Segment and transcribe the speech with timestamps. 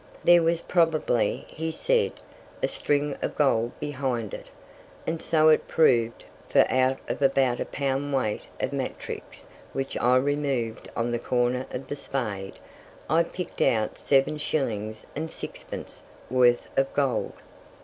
[0.23, 2.13] There was probably, he said,
[2.63, 4.49] a string of gold behind it.
[5.05, 10.15] And so it proved, for out of about a pound weight of matrix which I
[10.17, 12.55] removed on the corner of the spade,
[13.11, 17.33] I picked out 7 shillings and 6 pence worth of gold.